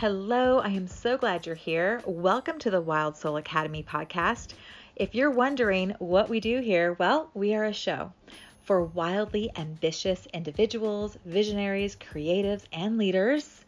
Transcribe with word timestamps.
Hello, 0.00 0.58
I 0.58 0.68
am 0.68 0.88
so 0.88 1.16
glad 1.16 1.46
you're 1.46 1.54
here. 1.54 2.02
Welcome 2.04 2.58
to 2.58 2.70
the 2.70 2.82
Wild 2.82 3.16
Soul 3.16 3.38
Academy 3.38 3.82
podcast. 3.82 4.52
If 4.94 5.14
you're 5.14 5.30
wondering 5.30 5.94
what 6.00 6.28
we 6.28 6.38
do 6.38 6.60
here, 6.60 6.92
well, 6.98 7.30
we 7.32 7.54
are 7.54 7.64
a 7.64 7.72
show 7.72 8.12
for 8.60 8.84
wildly 8.84 9.50
ambitious 9.56 10.26
individuals, 10.34 11.16
visionaries, 11.24 11.96
creatives, 11.96 12.64
and 12.74 12.98
leaders. 12.98 13.64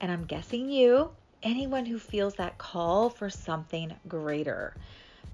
And 0.00 0.12
I'm 0.12 0.24
guessing 0.24 0.70
you, 0.70 1.10
anyone 1.42 1.86
who 1.86 1.98
feels 1.98 2.36
that 2.36 2.58
call 2.58 3.10
for 3.10 3.28
something 3.28 3.92
greater, 4.06 4.76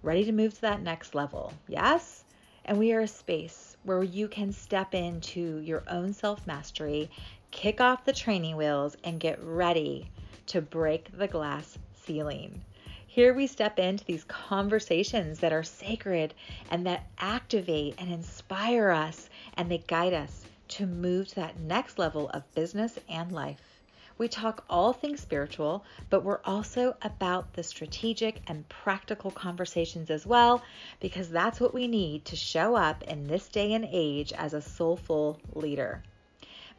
ready 0.03 0.25
to 0.25 0.33
move 0.33 0.55
to 0.55 0.61
that 0.63 0.81
next 0.81 1.15
level. 1.15 1.53
Yes? 1.67 2.25
And 2.65 2.79
we 2.79 2.95
are 2.95 3.01
a 3.01 3.07
space 3.07 3.77
where 3.83 4.03
you 4.03 4.29
can 4.29 4.53
step 4.53 4.95
into 4.95 5.59
your 5.59 5.83
own 5.89 6.15
self 6.15 6.47
mastery, 6.47 7.11
kick 7.51 7.83
off 7.83 8.07
the 8.07 8.15
training 8.15 8.57
wheels, 8.57 8.97
and 9.05 9.21
get 9.21 9.45
ready 9.45 10.09
to 10.49 10.61
break 10.61 11.17
the 11.17 11.29
glass 11.29 11.79
ceiling. 11.95 12.63
Here 13.07 13.33
we 13.33 13.47
step 13.47 13.79
into 13.79 14.05
these 14.05 14.25
conversations 14.25 15.39
that 15.41 15.53
are 15.53 15.63
sacred 15.63 16.35
and 16.71 16.87
that 16.87 17.07
activate 17.19 17.95
and 17.99 18.13
inspire 18.13 18.91
us 18.91 19.31
and 19.55 19.71
they 19.71 19.79
guide 19.79 20.13
us 20.13 20.45
to 20.69 20.87
move 20.87 21.29
to 21.29 21.35
that 21.37 21.59
next 21.59 21.99
level 21.99 22.29
of 22.31 22.55
business 22.55 22.99
and 23.09 23.33
life. 23.33 23.81
We 24.19 24.29
talk 24.29 24.65
all 24.69 24.93
things 24.93 25.21
spiritual, 25.21 25.85
but 26.11 26.25
we're 26.25 26.41
also 26.45 26.97
about 27.03 27.53
the 27.53 27.63
strategic 27.63 28.43
and 28.49 28.69
practical 28.69 29.31
conversations 29.31 30.11
as 30.11 30.27
well, 30.27 30.63
because 30.99 31.31
that's 31.31 31.61
what 31.61 31.73
we 31.73 31.87
need 31.87 32.25
to 32.27 32.37
show 32.37 32.75
up 32.75 33.05
in 33.05 33.27
this 33.27 33.49
day 33.49 33.73
and 33.75 33.87
age 33.91 34.33
as 34.33 34.55
a 34.55 34.61
soulful 34.61 35.39
leader. 35.55 36.03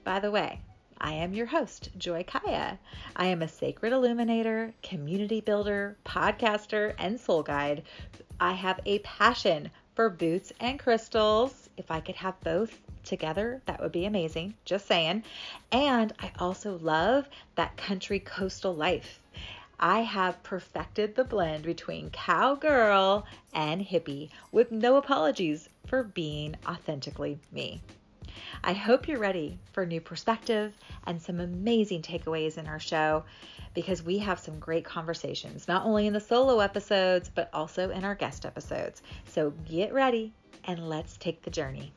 By 0.04 0.20
the 0.20 0.32
way, 0.32 0.60
I 1.02 1.14
am 1.14 1.34
your 1.34 1.46
host, 1.46 1.90
Joy 1.98 2.26
Kaya. 2.28 2.78
I 3.16 3.28
am 3.28 3.42
a 3.42 3.48
sacred 3.48 3.94
illuminator, 3.94 4.74
community 4.84 5.40
builder, 5.40 5.98
podcaster, 6.06 6.94
and 6.98 7.18
soul 7.18 7.42
guide. 7.42 7.84
I 8.40 8.52
have 8.52 8.82
a 8.86 9.00
passion 9.00 9.72
for 9.96 10.10
boots 10.10 10.52
and 10.60 10.78
crystals. 10.78 11.70
If 11.78 11.90
I 11.90 12.02
could 12.02 12.16
have 12.16 12.40
both 12.42 12.78
together, 13.06 13.62
that 13.66 13.82
would 13.82 13.94
be 13.94 14.06
amazing. 14.06 14.56
Just 14.66 14.88
saying. 14.88 15.24
And 15.72 16.12
I 16.20 16.32
also 16.38 16.78
love 16.78 17.30
that 17.56 17.78
country 17.78 18.20
coastal 18.20 18.76
life. 18.76 19.22
I 19.80 20.02
have 20.02 20.44
perfected 20.44 21.16
the 21.16 21.24
blend 21.24 21.64
between 21.64 22.10
cowgirl 22.10 23.26
and 23.54 23.82
hippie 23.86 24.32
with 24.52 24.72
no 24.72 24.98
apologies 24.98 25.70
for 25.88 26.04
being 26.04 26.56
authentically 26.68 27.40
me. 27.54 27.82
I 28.64 28.74
hope 28.74 29.08
you're 29.08 29.20
ready 29.20 29.60
for 29.72 29.86
new 29.86 30.02
perspective 30.02 30.78
and 31.06 31.22
some 31.22 31.40
amazing 31.40 32.02
takeaways 32.02 32.58
in 32.58 32.68
our 32.68 32.80
show 32.80 33.24
because 33.74 34.04
we 34.04 34.18
have 34.20 34.40
some 34.40 34.60
great 34.60 34.86
conversations, 34.86 35.68
not 35.68 35.86
only 35.86 36.08
in 36.08 36.14
the 36.14 36.20
solo 36.20 36.60
episodes, 36.60 37.30
but 37.34 37.50
also 37.54 37.92
in 37.92 38.04
our 38.04 38.16
guest 38.16 38.46
episodes. 38.46 39.02
So 39.26 39.52
get 39.70 39.94
ready 39.94 40.34
and 40.66 40.90
let's 40.90 41.18
take 41.18 41.42
the 41.42 41.50
journey. 41.50 41.94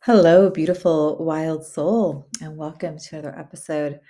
Hello, 0.00 0.50
beautiful 0.50 1.16
wild 1.24 1.64
soul, 1.64 2.26
and 2.40 2.56
welcome 2.56 2.98
to 2.98 3.16
another 3.16 3.38
episode. 3.38 4.00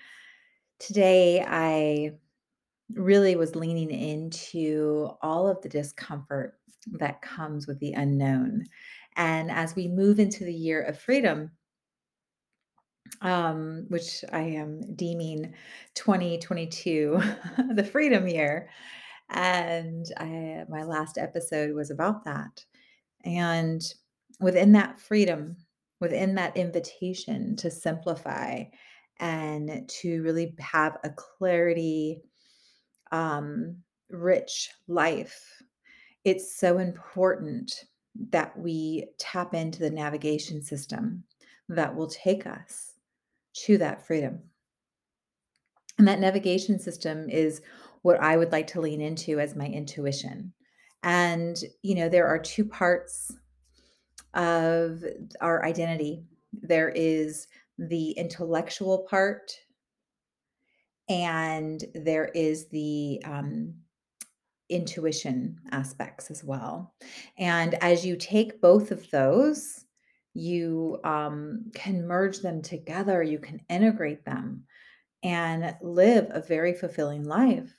Today, 0.78 1.44
I 1.46 2.12
really 2.94 3.36
was 3.36 3.54
leaning 3.54 3.90
into 3.90 5.10
all 5.20 5.48
of 5.48 5.60
the 5.60 5.68
discomfort 5.68 6.58
that 6.92 7.22
comes 7.22 7.66
with 7.66 7.78
the 7.80 7.92
unknown. 7.92 8.64
And 9.16 9.50
as 9.50 9.74
we 9.74 9.88
move 9.88 10.18
into 10.18 10.44
the 10.44 10.54
year 10.54 10.82
of 10.82 10.98
freedom, 10.98 11.52
um, 13.20 13.86
which 13.88 14.24
I 14.32 14.40
am 14.40 14.94
deeming 14.94 15.54
2022 15.94 17.20
the 17.74 17.84
freedom 17.84 18.26
year, 18.26 18.70
and 19.28 20.06
I, 20.18 20.64
my 20.68 20.82
last 20.82 21.18
episode 21.18 21.74
was 21.74 21.90
about 21.90 22.24
that. 22.24 22.64
And 23.24 23.82
within 24.40 24.72
that 24.72 24.98
freedom, 24.98 25.56
within 26.00 26.34
that 26.34 26.56
invitation 26.56 27.56
to 27.56 27.70
simplify 27.70 28.64
and 29.20 29.88
to 29.88 30.22
really 30.22 30.54
have 30.58 30.98
a 31.04 31.10
clarity, 31.10 32.22
um, 33.12 33.76
rich 34.10 34.70
life 34.88 35.62
it's 36.24 36.56
so 36.56 36.78
important 36.78 37.84
that 38.30 38.56
we 38.58 39.06
tap 39.18 39.54
into 39.54 39.78
the 39.78 39.90
navigation 39.90 40.62
system 40.62 41.24
that 41.68 41.94
will 41.94 42.08
take 42.08 42.46
us 42.46 42.92
to 43.54 43.78
that 43.78 44.06
freedom. 44.06 44.40
And 45.98 46.06
that 46.08 46.20
navigation 46.20 46.78
system 46.78 47.28
is 47.28 47.62
what 48.02 48.20
I 48.20 48.36
would 48.36 48.52
like 48.52 48.66
to 48.68 48.80
lean 48.80 49.00
into 49.00 49.40
as 49.40 49.56
my 49.56 49.66
intuition. 49.66 50.52
And, 51.02 51.56
you 51.82 51.94
know, 51.94 52.08
there 52.08 52.26
are 52.26 52.38
two 52.38 52.64
parts 52.64 53.32
of 54.34 55.04
our 55.40 55.64
identity 55.64 56.24
there 56.52 56.90
is 56.90 57.48
the 57.78 58.10
intellectual 58.12 59.06
part, 59.08 59.52
and 61.08 61.82
there 61.94 62.26
is 62.34 62.66
the 62.68 63.22
um, 63.24 63.74
intuition 64.72 65.58
aspects 65.70 66.30
as 66.30 66.42
well. 66.42 66.94
And 67.38 67.74
as 67.82 68.04
you 68.04 68.16
take 68.16 68.60
both 68.60 68.90
of 68.90 69.10
those, 69.10 69.84
you 70.34 70.98
um, 71.04 71.70
can 71.74 72.06
merge 72.06 72.40
them 72.40 72.62
together, 72.62 73.22
you 73.22 73.38
can 73.38 73.60
integrate 73.68 74.24
them 74.24 74.64
and 75.22 75.76
live 75.82 76.26
a 76.30 76.40
very 76.40 76.72
fulfilling 76.72 77.24
life. 77.24 77.76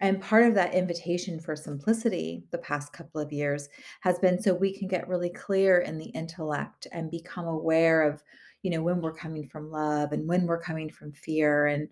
And 0.00 0.20
part 0.20 0.46
of 0.46 0.54
that 0.54 0.74
invitation 0.74 1.40
for 1.40 1.56
simplicity 1.56 2.44
the 2.52 2.58
past 2.58 2.92
couple 2.92 3.20
of 3.20 3.32
years 3.32 3.68
has 4.02 4.18
been 4.20 4.40
so 4.40 4.54
we 4.54 4.72
can 4.76 4.86
get 4.86 5.08
really 5.08 5.30
clear 5.30 5.80
in 5.80 5.98
the 5.98 6.10
intellect 6.10 6.86
and 6.92 7.10
become 7.10 7.46
aware 7.46 8.02
of, 8.02 8.22
you 8.62 8.70
know, 8.70 8.82
when 8.82 9.00
we're 9.00 9.12
coming 9.12 9.48
from 9.48 9.70
love 9.70 10.12
and 10.12 10.28
when 10.28 10.46
we're 10.46 10.60
coming 10.60 10.88
from 10.88 11.12
fear 11.12 11.66
and 11.66 11.88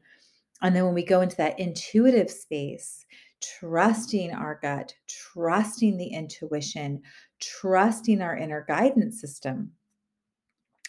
and 0.63 0.75
then 0.75 0.87
when 0.87 0.95
we 0.95 1.05
go 1.05 1.21
into 1.21 1.37
that 1.37 1.61
intuitive 1.61 2.31
space, 2.31 3.05
trusting 3.43 4.33
our 4.33 4.59
gut, 4.61 4.95
trusting 5.09 5.97
the 5.97 6.09
intuition, 6.09 7.03
trusting 7.41 8.21
our 8.21 8.37
inner 8.37 8.65
guidance 8.67 9.21
system, 9.21 9.73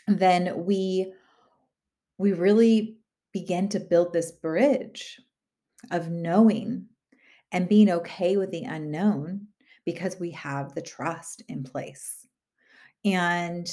then 0.08 0.66
we 0.66 1.14
we 2.18 2.34
really 2.34 2.98
begin 3.32 3.70
to 3.70 3.80
build 3.80 4.12
this 4.12 4.32
bridge 4.32 5.20
of 5.92 6.10
knowing 6.10 6.88
and 7.52 7.70
being 7.70 7.90
okay 7.90 8.38
with 8.38 8.50
the 8.52 8.64
unknown 8.64 9.48
because 9.86 10.20
we 10.20 10.32
have 10.32 10.74
the 10.74 10.82
trust 10.82 11.44
in 11.48 11.64
place. 11.64 12.26
And 13.06 13.68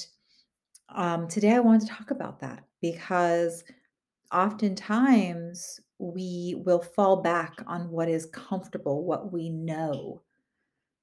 um, 0.90 1.26
today 1.28 1.52
I 1.52 1.60
wanted 1.60 1.82
to 1.82 1.94
talk 1.94 2.10
about 2.10 2.40
that 2.40 2.64
because 2.82 3.64
oftentimes 4.32 5.80
we 5.98 6.56
will 6.64 6.82
fall 6.82 7.22
back 7.22 7.54
on 7.66 7.90
what 7.90 8.08
is 8.08 8.26
comfortable, 8.26 9.04
what 9.04 9.32
we 9.32 9.48
know, 9.48 10.22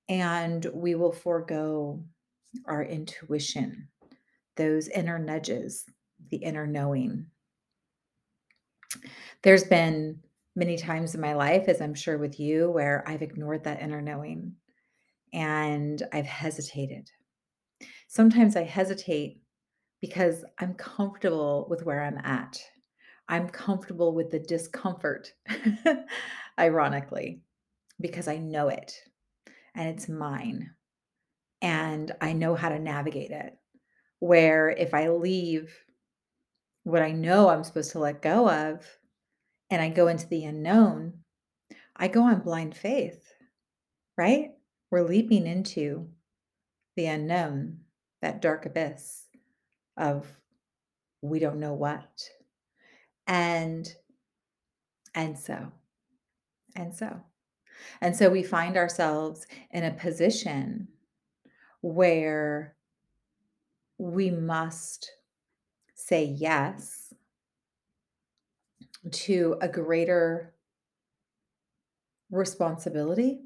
and 0.09 0.65
we 0.73 0.95
will 0.95 1.11
forego 1.11 2.03
our 2.65 2.83
intuition, 2.83 3.87
those 4.57 4.87
inner 4.89 5.17
nudges, 5.17 5.85
the 6.29 6.37
inner 6.37 6.67
knowing. 6.67 7.25
There's 9.41 9.63
been 9.63 10.19
many 10.55 10.77
times 10.77 11.15
in 11.15 11.21
my 11.21 11.33
life, 11.33 11.67
as 11.67 11.81
I'm 11.81 11.93
sure 11.93 12.17
with 12.17 12.39
you, 12.39 12.69
where 12.69 13.03
I've 13.07 13.21
ignored 13.21 13.63
that 13.63 13.81
inner 13.81 14.01
knowing 14.01 14.53
and 15.33 16.03
I've 16.11 16.25
hesitated. 16.25 17.09
Sometimes 18.07 18.55
I 18.55 18.63
hesitate 18.63 19.41
because 20.01 20.43
I'm 20.59 20.73
comfortable 20.73 21.67
with 21.69 21.85
where 21.85 22.03
I'm 22.03 22.17
at. 22.17 22.61
I'm 23.31 23.47
comfortable 23.47 24.13
with 24.13 24.29
the 24.29 24.39
discomfort, 24.39 25.33
ironically, 26.59 27.39
because 28.01 28.27
I 28.27 28.35
know 28.35 28.67
it 28.67 28.93
and 29.73 29.87
it's 29.87 30.09
mine 30.09 30.71
and 31.61 32.11
I 32.19 32.33
know 32.33 32.55
how 32.55 32.67
to 32.67 32.77
navigate 32.77 33.31
it. 33.31 33.57
Where 34.19 34.69
if 34.69 34.93
I 34.93 35.07
leave 35.07 35.73
what 36.83 37.01
I 37.01 37.13
know 37.13 37.47
I'm 37.47 37.63
supposed 37.63 37.93
to 37.93 37.99
let 37.99 38.21
go 38.21 38.49
of 38.49 38.85
and 39.69 39.81
I 39.81 39.87
go 39.87 40.09
into 40.09 40.27
the 40.27 40.43
unknown, 40.43 41.13
I 41.95 42.09
go 42.09 42.23
on 42.23 42.41
blind 42.41 42.75
faith, 42.75 43.31
right? 44.17 44.49
We're 44.91 45.07
leaping 45.07 45.47
into 45.47 46.09
the 46.97 47.05
unknown, 47.05 47.77
that 48.21 48.41
dark 48.41 48.65
abyss 48.65 49.25
of 49.95 50.27
we 51.21 51.39
don't 51.39 51.61
know 51.61 51.73
what 51.73 52.29
and 53.27 53.93
and 55.13 55.37
so 55.37 55.71
and 56.75 56.95
so. 56.95 57.21
And 57.99 58.15
so 58.15 58.29
we 58.29 58.43
find 58.43 58.77
ourselves 58.77 59.45
in 59.71 59.83
a 59.83 59.91
position 59.91 60.87
where 61.81 62.75
we 63.97 64.29
must 64.29 65.11
say 65.95 66.23
yes 66.23 67.13
to 69.11 69.57
a 69.61 69.67
greater 69.67 70.53
responsibility 72.29 73.41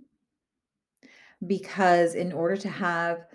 because 1.47 2.15
in 2.15 2.31
order 2.31 2.57
to 2.57 2.69
have 2.69 3.25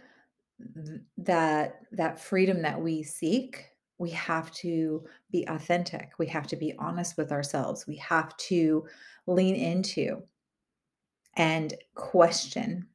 th- 0.75 1.01
that 1.19 1.81
that 1.93 2.21
freedom 2.21 2.63
that 2.63 2.81
we 2.81 3.03
seek 3.03 3.70
we 4.01 4.11
have 4.11 4.51
to 4.51 5.05
be 5.31 5.45
authentic 5.49 6.11
we 6.19 6.27
have 6.27 6.47
to 6.47 6.57
be 6.57 6.75
honest 6.79 7.17
with 7.17 7.31
ourselves 7.31 7.87
we 7.87 7.97
have 7.97 8.37
to 8.37 8.85
lean 9.27 9.55
into 9.55 10.23
and 11.37 11.75
question 11.95 12.87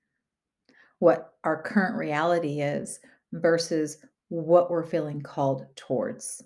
what 0.99 1.33
our 1.43 1.61
current 1.61 1.95
reality 1.95 2.61
is 2.61 2.99
versus 3.33 3.97
what 4.29 4.69
we're 4.69 4.85
feeling 4.85 5.21
called 5.21 5.65
towards. 5.75 6.43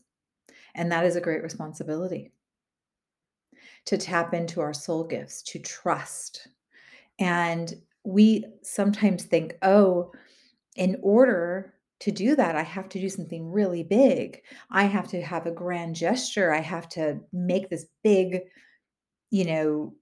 And 0.76 0.92
that 0.92 1.06
is 1.06 1.16
a 1.16 1.22
great 1.22 1.44
responsibility. 1.44 2.32
To 3.86 3.98
tap 3.98 4.34
into 4.34 4.62
our 4.62 4.74
soul 4.74 5.04
gifts 5.04 5.42
to 5.44 5.60
trust. 5.60 6.48
And 7.20 7.74
we 8.04 8.46
sometimes 8.62 9.24
think, 9.24 9.56
oh, 9.62 10.12
in 10.76 10.98
order 11.02 11.74
to 12.02 12.12
do 12.12 12.36
that, 12.36 12.56
I 12.56 12.64
have 12.64 12.88
to 12.90 13.00
do 13.00 13.10
something 13.10 13.52
really 13.52 13.84
big. 13.84 14.42
I 14.72 14.84
have 14.84 15.08
to 15.10 15.22
have 15.22 15.46
a 15.46 15.52
grand 15.52 15.96
gesture. 15.96 16.54
I 16.54 16.62
have 16.62 16.88
to 16.90 17.20
make 17.34 17.70
this 17.70 17.86
big, 18.04 18.42
you 19.32 19.46
know, 19.46 19.94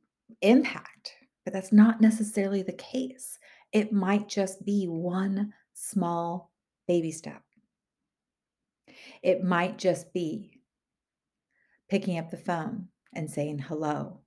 impact. 0.41 1.13
But 1.43 1.53
that's 1.53 1.71
not 1.71 2.01
necessarily 2.01 2.61
the 2.61 2.73
case. 2.73 3.39
It 3.71 3.91
might 3.91 4.27
just 4.27 4.65
be 4.65 4.85
one 4.85 5.53
small 5.73 6.51
baby 6.87 7.11
step. 7.11 7.41
It 9.23 9.43
might 9.43 9.77
just 9.77 10.13
be 10.13 10.61
picking 11.89 12.17
up 12.17 12.29
the 12.29 12.37
phone 12.37 12.89
and 13.13 13.29
saying 13.29 13.59
hello. 13.59 14.19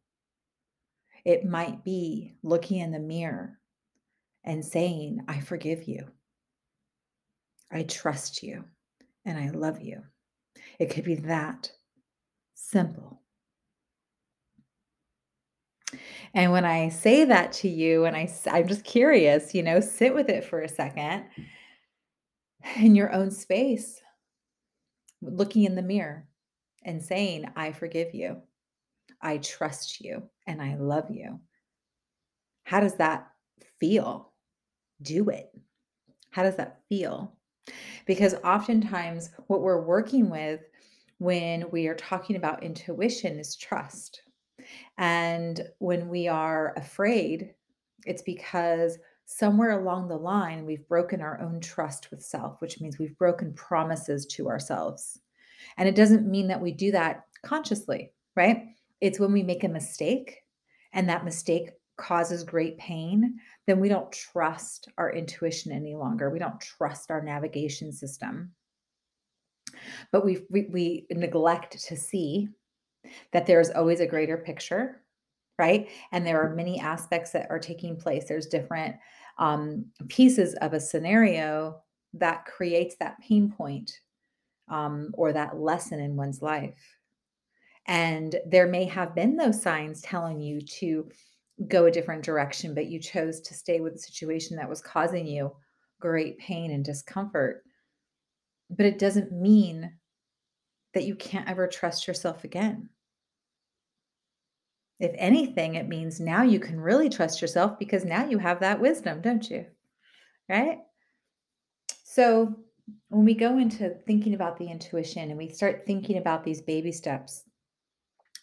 It 1.24 1.44
might 1.44 1.84
be 1.84 2.34
looking 2.42 2.80
in 2.80 2.92
the 2.92 2.98
mirror 2.98 3.58
and 4.44 4.64
saying, 4.64 5.20
I 5.28 5.40
forgive 5.40 5.86
you. 5.86 6.06
I 7.70 7.84
trust 7.84 8.42
you 8.42 8.64
and 9.24 9.38
I 9.38 9.50
love 9.50 9.80
you. 9.80 10.02
It 10.78 10.90
could 10.90 11.04
be 11.04 11.16
that 11.16 11.70
simple. 12.54 13.22
And 16.34 16.52
when 16.52 16.64
I 16.64 16.88
say 16.88 17.24
that 17.24 17.52
to 17.54 17.68
you, 17.68 18.04
and 18.04 18.16
I, 18.16 18.32
I'm 18.50 18.68
just 18.68 18.84
curious, 18.84 19.54
you 19.54 19.62
know, 19.62 19.80
sit 19.80 20.14
with 20.14 20.28
it 20.28 20.44
for 20.44 20.60
a 20.60 20.68
second 20.68 21.24
in 22.76 22.94
your 22.94 23.12
own 23.12 23.30
space, 23.30 24.00
looking 25.20 25.64
in 25.64 25.74
the 25.74 25.82
mirror 25.82 26.26
and 26.84 27.02
saying, 27.02 27.50
I 27.56 27.72
forgive 27.72 28.14
you, 28.14 28.40
I 29.20 29.38
trust 29.38 30.00
you, 30.00 30.22
and 30.46 30.62
I 30.62 30.76
love 30.76 31.10
you. 31.10 31.40
How 32.62 32.80
does 32.80 32.94
that 32.96 33.28
feel? 33.80 34.30
do 35.02 35.28
it. 35.30 35.50
How 36.30 36.42
does 36.42 36.56
that 36.56 36.80
feel? 36.88 37.36
Because 38.06 38.34
oftentimes, 38.44 39.30
what 39.46 39.62
we're 39.62 39.82
working 39.82 40.30
with 40.30 40.60
when 41.18 41.70
we 41.70 41.86
are 41.86 41.94
talking 41.94 42.36
about 42.36 42.62
intuition 42.62 43.38
is 43.38 43.56
trust. 43.56 44.22
And 44.98 45.60
when 45.78 46.08
we 46.08 46.28
are 46.28 46.74
afraid, 46.76 47.54
it's 48.06 48.22
because 48.22 48.98
somewhere 49.26 49.78
along 49.80 50.08
the 50.08 50.16
line, 50.16 50.64
we've 50.64 50.88
broken 50.88 51.20
our 51.20 51.40
own 51.40 51.60
trust 51.60 52.10
with 52.10 52.22
self, 52.22 52.60
which 52.60 52.80
means 52.80 52.98
we've 52.98 53.16
broken 53.18 53.52
promises 53.54 54.26
to 54.26 54.48
ourselves. 54.48 55.20
And 55.76 55.88
it 55.88 55.94
doesn't 55.94 56.28
mean 56.28 56.48
that 56.48 56.60
we 56.60 56.72
do 56.72 56.90
that 56.92 57.24
consciously, 57.42 58.12
right? 58.34 58.64
It's 59.00 59.20
when 59.20 59.32
we 59.32 59.42
make 59.42 59.64
a 59.64 59.68
mistake 59.68 60.38
and 60.92 61.08
that 61.08 61.24
mistake 61.24 61.70
causes 62.00 62.42
great 62.42 62.78
pain, 62.78 63.38
then 63.66 63.78
we 63.78 63.88
don't 63.88 64.10
trust 64.10 64.88
our 64.98 65.12
intuition 65.12 65.70
any 65.70 65.94
longer. 65.94 66.30
We 66.30 66.38
don't 66.38 66.60
trust 66.60 67.10
our 67.10 67.22
navigation 67.22 67.92
system. 67.92 68.52
But 70.10 70.24
we, 70.24 70.40
we, 70.50 70.66
we 70.70 71.06
neglect 71.10 71.80
to 71.88 71.96
see 71.96 72.48
that 73.32 73.46
there's 73.46 73.70
always 73.70 74.00
a 74.00 74.06
greater 74.06 74.36
picture, 74.36 75.02
right? 75.58 75.88
And 76.12 76.26
there 76.26 76.42
are 76.42 76.54
many 76.54 76.80
aspects 76.80 77.30
that 77.32 77.46
are 77.50 77.58
taking 77.58 77.96
place. 77.96 78.24
There's 78.26 78.46
different 78.46 78.96
um, 79.38 79.86
pieces 80.08 80.54
of 80.56 80.72
a 80.72 80.80
scenario 80.80 81.80
that 82.14 82.44
creates 82.46 82.96
that 82.96 83.20
pain 83.20 83.50
point 83.50 83.92
um, 84.68 85.10
or 85.14 85.32
that 85.32 85.58
lesson 85.58 86.00
in 86.00 86.16
one's 86.16 86.42
life. 86.42 86.96
And 87.86 88.36
there 88.46 88.68
may 88.68 88.84
have 88.84 89.14
been 89.14 89.36
those 89.36 89.62
signs 89.62 90.00
telling 90.02 90.40
you 90.40 90.60
to 90.60 91.08
go 91.68 91.86
a 91.86 91.90
different 91.90 92.24
direction, 92.24 92.74
but 92.74 92.86
you 92.86 92.98
chose 92.98 93.40
to 93.40 93.54
stay 93.54 93.80
with 93.80 93.92
the 93.92 93.98
situation 93.98 94.56
that 94.56 94.68
was 94.68 94.80
causing 94.80 95.26
you 95.26 95.52
great 96.00 96.38
pain 96.38 96.70
and 96.70 96.84
discomfort. 96.84 97.62
But 98.70 98.86
it 98.86 98.98
doesn't 98.98 99.32
mean 99.32 99.92
that 100.94 101.04
you 101.04 101.14
can't 101.14 101.48
ever 101.48 101.66
trust 101.66 102.08
yourself 102.08 102.44
again. 102.44 102.88
If 104.98 105.12
anything, 105.16 105.76
it 105.76 105.88
means 105.88 106.20
now 106.20 106.42
you 106.42 106.60
can 106.60 106.80
really 106.80 107.08
trust 107.08 107.40
yourself 107.40 107.78
because 107.78 108.04
now 108.04 108.26
you 108.26 108.38
have 108.38 108.60
that 108.60 108.80
wisdom, 108.80 109.20
don't 109.20 109.48
you? 109.48 109.66
Right? 110.48 110.78
So, 112.04 112.54
when 113.08 113.24
we 113.24 113.34
go 113.34 113.58
into 113.58 113.90
thinking 114.06 114.34
about 114.34 114.58
the 114.58 114.68
intuition 114.68 115.30
and 115.30 115.38
we 115.38 115.48
start 115.48 115.84
thinking 115.86 116.18
about 116.18 116.42
these 116.42 116.60
baby 116.60 116.90
steps, 116.90 117.44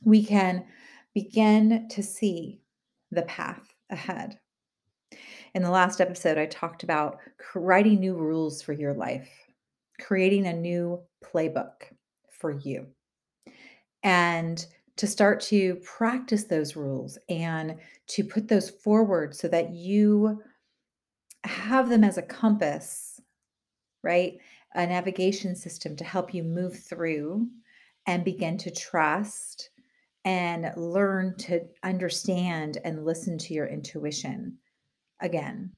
we 0.03 0.23
can 0.23 0.65
begin 1.13 1.87
to 1.89 2.01
see 2.01 2.61
the 3.11 3.23
path 3.23 3.73
ahead. 3.89 4.39
In 5.53 5.63
the 5.63 5.71
last 5.71 6.01
episode, 6.01 6.37
I 6.37 6.45
talked 6.45 6.83
about 6.83 7.19
writing 7.55 7.99
new 7.99 8.15
rules 8.15 8.61
for 8.61 8.73
your 8.73 8.93
life, 8.93 9.29
creating 9.99 10.45
a 10.45 10.53
new 10.53 11.01
playbook 11.23 11.83
for 12.29 12.51
you, 12.51 12.87
and 14.03 14.65
to 14.97 15.07
start 15.07 15.39
to 15.39 15.75
practice 15.77 16.45
those 16.45 16.75
rules 16.75 17.17
and 17.29 17.77
to 18.07 18.23
put 18.23 18.47
those 18.47 18.69
forward 18.69 19.35
so 19.35 19.47
that 19.47 19.71
you 19.71 20.41
have 21.43 21.89
them 21.89 22.03
as 22.03 22.17
a 22.17 22.23
compass, 22.23 23.21
right? 24.03 24.37
A 24.75 24.85
navigation 24.85 25.55
system 25.55 25.95
to 25.95 26.03
help 26.03 26.33
you 26.33 26.43
move 26.43 26.77
through 26.77 27.47
and 28.05 28.23
begin 28.23 28.57
to 28.57 28.71
trust 28.71 29.69
and 30.27 30.69
learn 30.75 31.33
to 31.37 31.61
understand 31.83 32.79
and 32.83 33.05
listen 33.05 33.37
to 33.37 33.53
your 33.53 33.65
intuition 33.65 34.57
again, 35.21 35.71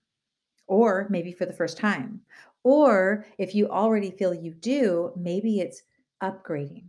or 0.65 1.05
maybe 1.11 1.31
for 1.31 1.45
the 1.45 1.53
first 1.53 1.77
time. 1.77 2.19
Or 2.63 3.27
if 3.37 3.53
you 3.53 3.69
already 3.69 4.09
feel 4.09 4.33
you 4.33 4.55
do, 4.55 5.11
maybe 5.15 5.59
it's 5.59 5.83
upgrading, 6.23 6.85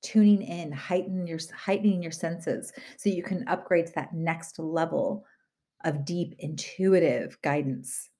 tuning 0.00 0.42
in, 0.42 0.70
heighten 0.70 1.26
your 1.26 1.40
heightening 1.52 2.00
your 2.00 2.12
senses 2.12 2.72
so 2.98 3.10
you 3.10 3.24
can 3.24 3.48
upgrade 3.48 3.88
to 3.88 3.92
that 3.96 4.14
next 4.14 4.60
level 4.60 5.24
of 5.84 6.04
deep 6.04 6.36
intuitive 6.38 7.36
guidance. 7.42 8.10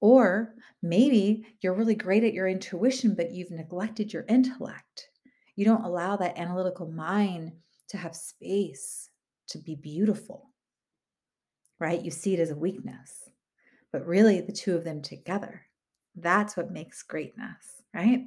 Or 0.00 0.56
maybe 0.82 1.46
you're 1.60 1.74
really 1.74 1.94
great 1.94 2.24
at 2.24 2.34
your 2.34 2.48
intuition, 2.48 3.14
but 3.14 3.30
you've 3.30 3.52
neglected 3.52 4.12
your 4.12 4.24
intellect. 4.28 5.10
You 5.56 5.64
don't 5.64 5.84
allow 5.84 6.16
that 6.16 6.38
analytical 6.38 6.90
mind 6.90 7.52
to 7.88 7.96
have 7.96 8.16
space 8.16 9.10
to 9.48 9.58
be 9.58 9.74
beautiful, 9.74 10.50
right? 11.78 12.00
You 12.00 12.10
see 12.10 12.34
it 12.34 12.40
as 12.40 12.50
a 12.50 12.56
weakness, 12.56 13.28
but 13.92 14.06
really 14.06 14.40
the 14.40 14.52
two 14.52 14.74
of 14.74 14.84
them 14.84 15.02
together, 15.02 15.62
that's 16.16 16.56
what 16.56 16.70
makes 16.70 17.02
greatness, 17.02 17.82
right? 17.92 18.26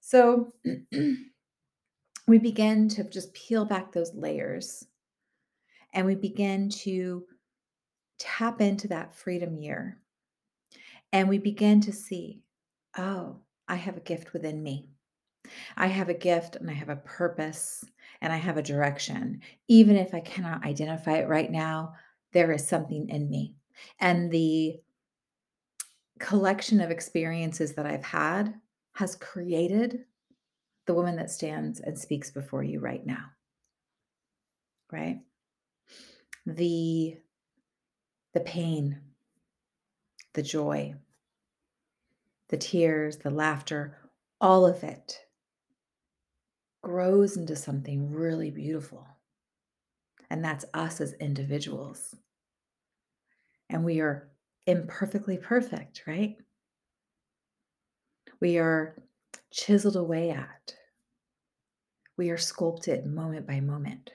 So 0.00 0.52
we 2.26 2.38
begin 2.38 2.88
to 2.90 3.04
just 3.04 3.34
peel 3.34 3.64
back 3.64 3.92
those 3.92 4.14
layers 4.14 4.86
and 5.92 6.06
we 6.06 6.14
begin 6.14 6.68
to 6.68 7.24
tap 8.18 8.60
into 8.60 8.88
that 8.88 9.14
freedom 9.14 9.56
year. 9.56 9.98
And 11.12 11.28
we 11.28 11.38
begin 11.38 11.80
to 11.82 11.92
see, 11.92 12.42
oh, 12.98 13.36
I 13.68 13.76
have 13.76 13.96
a 13.96 14.00
gift 14.00 14.32
within 14.32 14.62
me. 14.62 14.88
I 15.76 15.86
have 15.86 16.08
a 16.08 16.14
gift 16.14 16.56
and 16.56 16.70
I 16.70 16.74
have 16.74 16.88
a 16.88 16.96
purpose 16.96 17.84
and 18.20 18.32
I 18.32 18.36
have 18.36 18.56
a 18.56 18.62
direction. 18.62 19.40
Even 19.68 19.96
if 19.96 20.14
I 20.14 20.20
cannot 20.20 20.64
identify 20.64 21.18
it 21.18 21.28
right 21.28 21.50
now, 21.50 21.94
there 22.32 22.52
is 22.52 22.66
something 22.66 23.08
in 23.08 23.28
me. 23.28 23.54
And 24.00 24.30
the 24.30 24.80
collection 26.18 26.80
of 26.80 26.90
experiences 26.90 27.74
that 27.74 27.86
I've 27.86 28.04
had 28.04 28.54
has 28.92 29.16
created 29.16 30.04
the 30.86 30.94
woman 30.94 31.16
that 31.16 31.30
stands 31.30 31.80
and 31.80 31.98
speaks 31.98 32.30
before 32.30 32.62
you 32.62 32.80
right 32.80 33.04
now. 33.04 33.26
Right? 34.90 35.20
The 36.46 37.18
the 38.32 38.40
pain, 38.40 39.00
the 40.32 40.42
joy, 40.42 40.94
the 42.48 42.56
tears, 42.56 43.18
the 43.18 43.30
laughter, 43.30 43.96
all 44.40 44.66
of 44.66 44.82
it 44.82 45.23
grows 46.84 47.38
into 47.38 47.56
something 47.56 48.12
really 48.12 48.50
beautiful. 48.50 49.06
And 50.28 50.44
that's 50.44 50.66
us 50.74 51.00
as 51.00 51.14
individuals. 51.14 52.14
And 53.70 53.84
we 53.84 54.00
are 54.00 54.28
imperfectly 54.66 55.38
perfect, 55.38 56.02
right? 56.06 56.36
We 58.40 58.58
are 58.58 59.02
chiseled 59.50 59.96
away 59.96 60.30
at. 60.30 60.74
We 62.18 62.28
are 62.28 62.36
sculpted 62.36 63.06
moment 63.06 63.46
by 63.46 63.60
moment. 63.60 64.10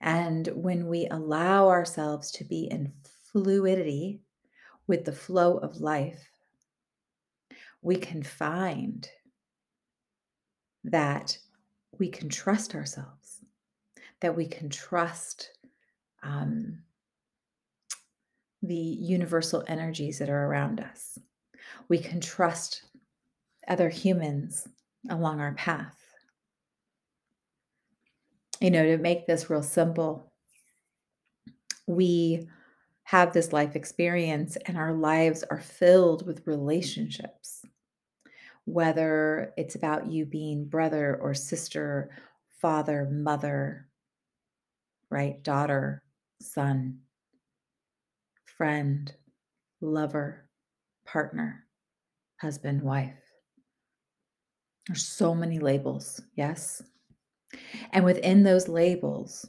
And 0.00 0.46
when 0.54 0.86
we 0.86 1.08
allow 1.10 1.68
ourselves 1.68 2.30
to 2.32 2.44
be 2.44 2.68
in 2.70 2.92
fluidity 3.32 4.20
with 4.86 5.04
the 5.04 5.12
flow 5.12 5.58
of 5.58 5.80
life, 5.80 6.30
we 7.82 7.96
can 7.96 8.22
find 8.22 9.08
that 10.84 11.36
we 11.98 12.08
can 12.08 12.28
trust 12.28 12.74
ourselves, 12.74 13.44
that 14.20 14.36
we 14.36 14.46
can 14.46 14.68
trust 14.68 15.50
um, 16.22 16.78
the 18.62 18.74
universal 18.74 19.64
energies 19.66 20.18
that 20.18 20.30
are 20.30 20.46
around 20.46 20.80
us. 20.80 21.18
We 21.88 21.98
can 21.98 22.20
trust 22.20 22.82
other 23.68 23.88
humans 23.88 24.68
along 25.08 25.40
our 25.40 25.54
path. 25.54 25.96
You 28.60 28.70
know, 28.70 28.84
to 28.84 28.98
make 28.98 29.26
this 29.26 29.48
real 29.48 29.62
simple, 29.62 30.30
we 31.86 32.48
have 33.04 33.32
this 33.32 33.52
life 33.52 33.74
experience 33.74 34.56
and 34.66 34.76
our 34.76 34.92
lives 34.92 35.42
are 35.50 35.60
filled 35.60 36.26
with 36.26 36.46
relationships. 36.46 37.64
Whether 38.64 39.52
it's 39.56 39.74
about 39.74 40.06
you 40.06 40.26
being 40.26 40.66
brother 40.66 41.18
or 41.20 41.34
sister, 41.34 42.10
father, 42.60 43.08
mother, 43.10 43.88
right? 45.10 45.42
Daughter, 45.42 46.02
son, 46.40 47.00
friend, 48.56 49.12
lover, 49.80 50.48
partner, 51.06 51.64
husband, 52.40 52.82
wife. 52.82 53.14
There's 54.86 55.06
so 55.06 55.34
many 55.34 55.58
labels, 55.58 56.20
yes? 56.34 56.82
And 57.92 58.04
within 58.04 58.42
those 58.42 58.68
labels, 58.68 59.48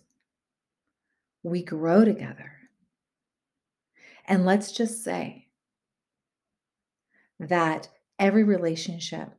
we 1.43 1.63
grow 1.63 2.05
together. 2.05 2.51
And 4.27 4.45
let's 4.45 4.71
just 4.71 5.03
say 5.03 5.47
that 7.39 7.89
every 8.21 8.43
relationship 8.43 9.29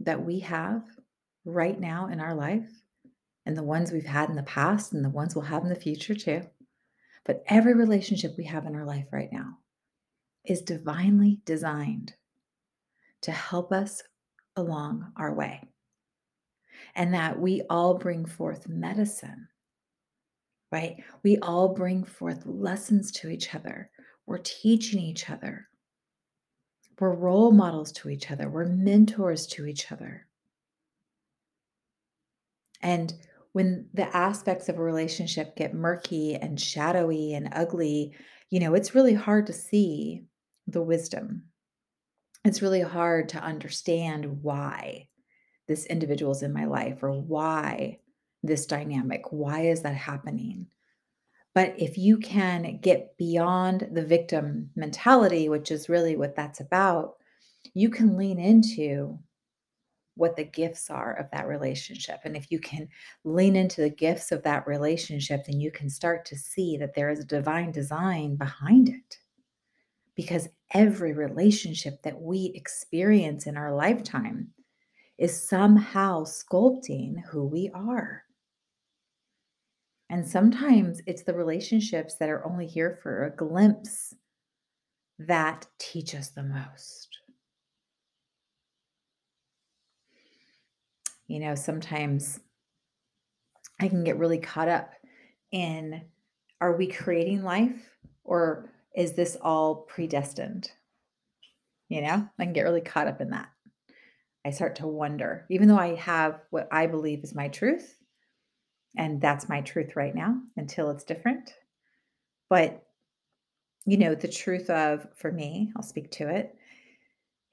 that 0.00 0.24
we 0.24 0.38
have 0.38 0.82
right 1.44 1.78
now 1.78 2.06
in 2.06 2.20
our 2.20 2.34
life, 2.34 2.70
and 3.44 3.56
the 3.56 3.62
ones 3.62 3.90
we've 3.90 4.04
had 4.06 4.30
in 4.30 4.36
the 4.36 4.42
past, 4.44 4.92
and 4.92 5.04
the 5.04 5.10
ones 5.10 5.34
we'll 5.34 5.44
have 5.44 5.64
in 5.64 5.68
the 5.68 5.74
future 5.74 6.14
too, 6.14 6.42
but 7.26 7.42
every 7.48 7.74
relationship 7.74 8.34
we 8.38 8.44
have 8.44 8.64
in 8.64 8.76
our 8.76 8.86
life 8.86 9.06
right 9.12 9.30
now 9.32 9.58
is 10.44 10.62
divinely 10.62 11.40
designed 11.44 12.14
to 13.20 13.32
help 13.32 13.72
us 13.72 14.02
along 14.56 15.12
our 15.16 15.34
way. 15.34 15.60
And 16.94 17.14
that 17.14 17.38
we 17.38 17.62
all 17.70 17.98
bring 17.98 18.24
forth 18.24 18.68
medicine, 18.68 19.48
right? 20.70 20.96
We 21.22 21.38
all 21.38 21.74
bring 21.74 22.04
forth 22.04 22.44
lessons 22.44 23.10
to 23.12 23.28
each 23.28 23.54
other. 23.54 23.90
We're 24.26 24.38
teaching 24.38 25.00
each 25.00 25.30
other. 25.30 25.68
We're 27.02 27.16
role 27.16 27.50
models 27.50 27.90
to 27.94 28.10
each 28.10 28.30
other. 28.30 28.48
We're 28.48 28.66
mentors 28.66 29.48
to 29.48 29.66
each 29.66 29.90
other. 29.90 30.24
And 32.80 33.12
when 33.50 33.88
the 33.92 34.06
aspects 34.16 34.68
of 34.68 34.78
a 34.78 34.82
relationship 34.84 35.56
get 35.56 35.74
murky 35.74 36.36
and 36.36 36.60
shadowy 36.60 37.34
and 37.34 37.48
ugly, 37.54 38.14
you 38.50 38.60
know, 38.60 38.74
it's 38.74 38.94
really 38.94 39.14
hard 39.14 39.48
to 39.48 39.52
see 39.52 40.26
the 40.68 40.80
wisdom. 40.80 41.46
It's 42.44 42.62
really 42.62 42.82
hard 42.82 43.30
to 43.30 43.42
understand 43.42 44.40
why 44.40 45.08
this 45.66 45.86
individual 45.86 46.30
is 46.30 46.44
in 46.44 46.52
my 46.52 46.66
life 46.66 47.02
or 47.02 47.10
why 47.10 47.98
this 48.44 48.64
dynamic, 48.66 49.24
why 49.32 49.62
is 49.62 49.82
that 49.82 49.96
happening? 49.96 50.68
But 51.54 51.74
if 51.78 51.98
you 51.98 52.16
can 52.18 52.78
get 52.80 53.16
beyond 53.18 53.88
the 53.92 54.04
victim 54.04 54.70
mentality, 54.74 55.48
which 55.48 55.70
is 55.70 55.88
really 55.88 56.16
what 56.16 56.34
that's 56.34 56.60
about, 56.60 57.16
you 57.74 57.90
can 57.90 58.16
lean 58.16 58.38
into 58.38 59.18
what 60.14 60.36
the 60.36 60.44
gifts 60.44 60.90
are 60.90 61.14
of 61.14 61.30
that 61.30 61.46
relationship. 61.46 62.20
And 62.24 62.36
if 62.36 62.50
you 62.50 62.58
can 62.58 62.88
lean 63.24 63.56
into 63.56 63.80
the 63.80 63.90
gifts 63.90 64.32
of 64.32 64.42
that 64.42 64.66
relationship, 64.66 65.44
then 65.46 65.60
you 65.60 65.70
can 65.70 65.88
start 65.88 66.24
to 66.26 66.36
see 66.36 66.76
that 66.78 66.94
there 66.94 67.10
is 67.10 67.20
a 67.20 67.24
divine 67.24 67.72
design 67.72 68.36
behind 68.36 68.88
it. 68.88 69.18
Because 70.14 70.48
every 70.74 71.12
relationship 71.12 72.02
that 72.02 72.20
we 72.20 72.52
experience 72.54 73.46
in 73.46 73.56
our 73.56 73.74
lifetime 73.74 74.48
is 75.16 75.48
somehow 75.48 76.24
sculpting 76.24 77.22
who 77.24 77.46
we 77.46 77.70
are. 77.74 78.24
And 80.12 80.28
sometimes 80.28 81.00
it's 81.06 81.22
the 81.22 81.32
relationships 81.32 82.16
that 82.16 82.28
are 82.28 82.44
only 82.44 82.66
here 82.66 82.98
for 83.02 83.24
a 83.24 83.34
glimpse 83.34 84.14
that 85.18 85.66
teach 85.78 86.14
us 86.14 86.28
the 86.28 86.42
most. 86.42 87.08
You 91.28 91.40
know, 91.40 91.54
sometimes 91.54 92.40
I 93.80 93.88
can 93.88 94.04
get 94.04 94.18
really 94.18 94.36
caught 94.36 94.68
up 94.68 94.92
in 95.50 96.02
are 96.60 96.76
we 96.76 96.88
creating 96.88 97.42
life 97.42 97.96
or 98.22 98.70
is 98.94 99.14
this 99.14 99.38
all 99.40 99.76
predestined? 99.76 100.72
You 101.88 102.02
know, 102.02 102.28
I 102.38 102.44
can 102.44 102.52
get 102.52 102.64
really 102.64 102.82
caught 102.82 103.08
up 103.08 103.22
in 103.22 103.30
that. 103.30 103.48
I 104.44 104.50
start 104.50 104.76
to 104.76 104.86
wonder, 104.86 105.46
even 105.48 105.68
though 105.68 105.78
I 105.78 105.94
have 105.94 106.38
what 106.50 106.68
I 106.70 106.86
believe 106.86 107.24
is 107.24 107.34
my 107.34 107.48
truth, 107.48 107.96
and 108.96 109.20
that's 109.20 109.48
my 109.48 109.60
truth 109.60 109.96
right 109.96 110.14
now 110.14 110.36
until 110.56 110.90
it's 110.90 111.04
different. 111.04 111.54
But, 112.50 112.84
you 113.86 113.96
know, 113.96 114.14
the 114.14 114.28
truth 114.28 114.68
of, 114.70 115.06
for 115.16 115.32
me, 115.32 115.72
I'll 115.76 115.82
speak 115.82 116.10
to 116.12 116.28
it, 116.28 116.54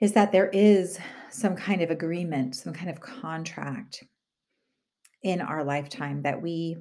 is 0.01 0.13
that 0.13 0.31
there 0.31 0.50
is 0.50 1.00
some 1.29 1.55
kind 1.55 1.81
of 1.81 1.91
agreement, 1.91 2.55
some 2.55 2.74
kind 2.74 2.89
of 2.89 3.01
contract 3.01 4.03
in 5.24 5.41
our 5.41 5.63
lifetime 5.63 6.22
that 6.22 6.41
we 6.41 6.77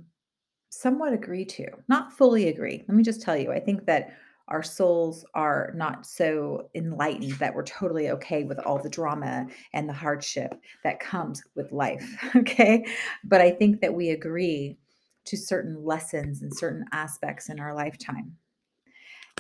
somewhat 0.70 1.12
agree 1.12 1.44
to, 1.44 1.66
not 1.88 2.12
fully 2.12 2.48
agree. 2.48 2.84
Let 2.86 2.96
me 2.96 3.02
just 3.02 3.22
tell 3.22 3.36
you, 3.36 3.50
I 3.52 3.58
think 3.58 3.86
that 3.86 4.12
our 4.48 4.62
souls 4.62 5.24
are 5.34 5.72
not 5.74 6.06
so 6.06 6.68
enlightened 6.74 7.32
that 7.32 7.54
we're 7.54 7.62
totally 7.62 8.10
okay 8.10 8.44
with 8.44 8.58
all 8.60 8.78
the 8.78 8.88
drama 8.88 9.46
and 9.72 9.88
the 9.88 9.92
hardship 9.92 10.54
that 10.84 11.00
comes 11.00 11.42
with 11.54 11.72
life. 11.72 12.16
Okay. 12.36 12.86
But 13.24 13.40
I 13.40 13.50
think 13.50 13.80
that 13.80 13.92
we 13.92 14.10
agree 14.10 14.78
to 15.26 15.36
certain 15.36 15.84
lessons 15.84 16.42
and 16.42 16.54
certain 16.54 16.84
aspects 16.92 17.48
in 17.48 17.58
our 17.58 17.74
lifetime. 17.74 18.36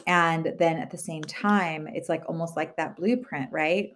And 0.06 0.54
then 0.58 0.78
at 0.78 0.90
the 0.90 0.98
same 0.98 1.22
time, 1.22 1.86
it's 1.86 2.08
like 2.08 2.22
almost 2.28 2.56
like 2.56 2.76
that 2.76 2.96
blueprint, 2.96 3.50
right? 3.52 3.92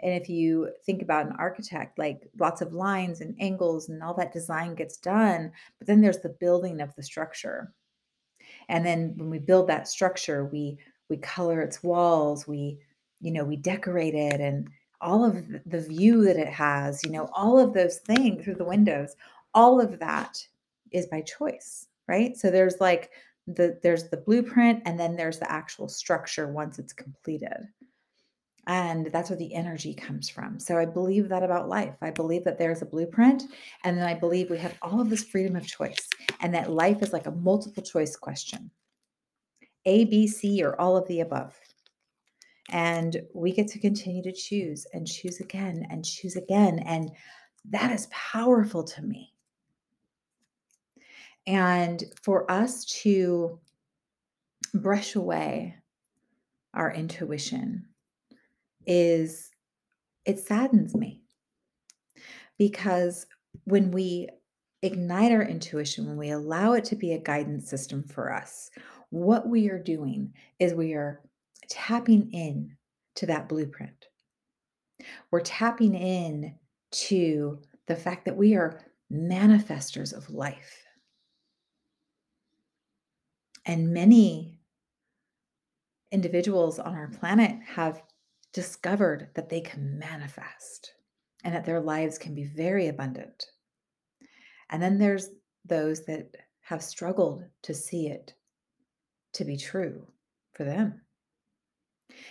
And 0.00 0.12
if 0.12 0.28
you 0.28 0.70
think 0.84 1.02
about 1.02 1.26
an 1.26 1.36
architect, 1.38 1.98
like 1.98 2.28
lots 2.38 2.60
of 2.60 2.72
lines 2.72 3.20
and 3.20 3.34
angles 3.40 3.88
and 3.88 4.02
all 4.02 4.14
that 4.14 4.32
design 4.32 4.74
gets 4.74 4.96
done, 4.98 5.50
but 5.78 5.86
then 5.86 6.00
there's 6.00 6.18
the 6.18 6.36
building 6.40 6.80
of 6.80 6.94
the 6.94 7.02
structure. 7.02 7.72
And 8.68 8.84
then 8.84 9.14
when 9.16 9.30
we 9.30 9.38
build 9.38 9.68
that 9.68 9.88
structure, 9.88 10.44
we 10.44 10.78
we 11.08 11.16
color 11.18 11.60
its 11.60 11.82
walls, 11.82 12.46
we 12.46 12.78
you 13.20 13.30
know, 13.30 13.44
we 13.44 13.56
decorate 13.56 14.14
it 14.14 14.40
and 14.40 14.68
all 15.00 15.24
of 15.24 15.44
the 15.66 15.80
view 15.80 16.24
that 16.24 16.36
it 16.36 16.48
has, 16.48 17.02
you 17.04 17.10
know, 17.10 17.28
all 17.34 17.58
of 17.58 17.74
those 17.74 17.98
things 17.98 18.42
through 18.42 18.54
the 18.54 18.64
windows, 18.64 19.16
all 19.52 19.80
of 19.80 19.98
that 19.98 20.46
is 20.92 21.06
by 21.06 21.20
choice, 21.20 21.88
right? 22.08 22.36
So 22.36 22.50
there's 22.50 22.80
like 22.80 23.10
the 23.46 23.78
there's 23.82 24.08
the 24.08 24.16
blueprint 24.16 24.82
and 24.86 24.98
then 24.98 25.16
there's 25.16 25.38
the 25.38 25.50
actual 25.50 25.88
structure 25.88 26.48
once 26.48 26.78
it's 26.78 26.92
completed. 26.92 27.68
And 28.66 29.06
that's 29.12 29.30
where 29.30 29.38
the 29.38 29.54
energy 29.54 29.94
comes 29.94 30.30
from. 30.30 30.58
So 30.58 30.78
I 30.78 30.86
believe 30.86 31.28
that 31.28 31.42
about 31.42 31.68
life. 31.68 31.96
I 32.00 32.10
believe 32.10 32.44
that 32.44 32.58
there's 32.58 32.82
a 32.82 32.86
blueprint. 32.86 33.44
And 33.84 33.98
then 33.98 34.06
I 34.06 34.14
believe 34.14 34.48
we 34.48 34.58
have 34.58 34.76
all 34.80 35.00
of 35.00 35.10
this 35.10 35.24
freedom 35.24 35.54
of 35.56 35.66
choice 35.66 36.08
and 36.40 36.54
that 36.54 36.70
life 36.70 37.02
is 37.02 37.12
like 37.12 37.26
a 37.26 37.32
multiple 37.32 37.82
choice 37.82 38.16
question 38.16 38.70
A, 39.84 40.06
B, 40.06 40.26
C, 40.26 40.62
or 40.62 40.80
all 40.80 40.96
of 40.96 41.06
the 41.08 41.20
above. 41.20 41.54
And 42.70 43.20
we 43.34 43.52
get 43.52 43.68
to 43.68 43.78
continue 43.78 44.22
to 44.22 44.32
choose 44.32 44.86
and 44.94 45.06
choose 45.06 45.40
again 45.40 45.86
and 45.90 46.04
choose 46.04 46.36
again. 46.36 46.78
And 46.80 47.10
that 47.66 47.92
is 47.92 48.08
powerful 48.10 48.82
to 48.84 49.02
me. 49.02 49.34
And 51.46 52.02
for 52.22 52.50
us 52.50 52.86
to 53.02 53.58
brush 54.72 55.14
away 55.14 55.76
our 56.72 56.92
intuition 56.92 57.86
is 58.86 59.50
it 60.24 60.38
saddens 60.38 60.94
me 60.94 61.22
because 62.58 63.26
when 63.64 63.90
we 63.90 64.28
ignite 64.82 65.32
our 65.32 65.42
intuition, 65.42 66.06
when 66.06 66.16
we 66.16 66.30
allow 66.30 66.72
it 66.72 66.84
to 66.84 66.96
be 66.96 67.12
a 67.12 67.18
guidance 67.18 67.68
system 67.68 68.02
for 68.02 68.32
us, 68.32 68.70
what 69.10 69.48
we 69.48 69.68
are 69.70 69.78
doing 69.78 70.32
is 70.58 70.74
we 70.74 70.92
are 70.94 71.20
tapping 71.68 72.30
in 72.32 72.76
to 73.16 73.26
that 73.26 73.48
blueprint. 73.48 74.06
We're 75.30 75.40
tapping 75.40 75.94
in 75.94 76.54
to 76.92 77.60
the 77.86 77.96
fact 77.96 78.24
that 78.24 78.36
we 78.36 78.54
are 78.54 78.80
manifestors 79.12 80.12
of 80.12 80.30
life. 80.30 80.82
And 83.66 83.92
many 83.92 84.58
individuals 86.12 86.78
on 86.78 86.94
our 86.94 87.08
planet 87.08 87.56
have 87.66 88.02
discovered 88.54 89.28
that 89.34 89.50
they 89.50 89.60
can 89.60 89.98
manifest 89.98 90.94
and 91.44 91.54
that 91.54 91.66
their 91.66 91.80
lives 91.80 92.16
can 92.16 92.34
be 92.34 92.44
very 92.44 92.88
abundant. 92.88 93.46
And 94.70 94.82
then 94.82 94.98
there's 94.98 95.28
those 95.66 96.06
that 96.06 96.34
have 96.62 96.82
struggled 96.82 97.44
to 97.62 97.74
see 97.74 98.06
it 98.06 98.32
to 99.34 99.44
be 99.44 99.58
true 99.58 100.06
for 100.52 100.64
them. 100.64 101.02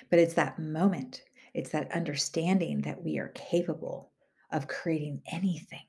But 0.09 0.19
it's 0.19 0.33
that 0.35 0.57
moment, 0.57 1.21
it's 1.53 1.69
that 1.71 1.91
understanding 1.91 2.81
that 2.81 3.03
we 3.03 3.19
are 3.19 3.33
capable 3.35 4.11
of 4.51 4.67
creating 4.67 5.21
anything, 5.31 5.85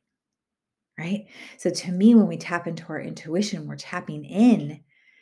right? 0.99 1.27
So 1.59 1.71
to 1.71 1.93
me, 1.93 2.15
when 2.15 2.27
we 2.27 2.37
tap 2.37 2.67
into 2.67 2.85
our 2.89 3.01
intuition, 3.01 3.67
we're 3.67 3.77
tapping 3.77 4.25
in 4.25 4.81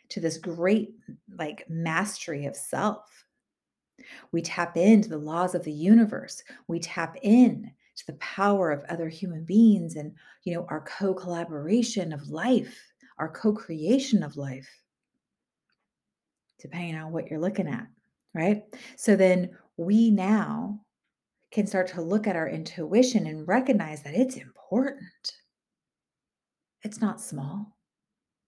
to 0.08 0.20
this 0.20 0.38
great 0.38 0.94
like 1.36 1.66
mastery 1.68 2.46
of 2.46 2.56
self. 2.56 3.24
We 4.32 4.42
tap 4.42 4.76
into 4.76 5.08
the 5.08 5.18
laws 5.18 5.54
of 5.54 5.64
the 5.64 5.72
universe. 5.72 6.42
We 6.68 6.78
tap 6.80 7.16
in 7.22 7.70
to 7.96 8.06
the 8.06 8.14
power 8.14 8.70
of 8.70 8.84
other 8.88 9.08
human 9.08 9.44
beings 9.44 9.96
and 9.96 10.14
you 10.44 10.54
know 10.54 10.66
our 10.70 10.80
co-collaboration 10.82 12.12
of 12.12 12.28
life, 12.28 12.78
our 13.18 13.28
co-creation 13.28 14.22
of 14.22 14.36
life. 14.36 14.68
Depending 16.60 16.96
on 16.96 17.12
what 17.12 17.28
you're 17.28 17.40
looking 17.40 17.68
at, 17.68 17.86
right? 18.34 18.62
So 18.96 19.16
then 19.16 19.50
we 19.76 20.10
now 20.10 20.80
can 21.50 21.66
start 21.66 21.86
to 21.88 22.00
look 22.00 22.26
at 22.26 22.36
our 22.36 22.48
intuition 22.48 23.26
and 23.26 23.46
recognize 23.46 24.02
that 24.02 24.14
it's 24.14 24.36
important. 24.36 25.02
It's 26.82 27.00
not 27.00 27.20
small. 27.20 27.76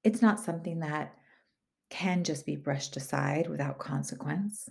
It's 0.04 0.23
not 0.23 0.40
something 0.40 0.80
that 0.80 1.16
can 1.90 2.25
just 2.25 2.46
be 2.46 2.56
brushed 2.56 2.96
aside 2.96 3.49
without 3.49 3.78
consequence. 3.78 4.68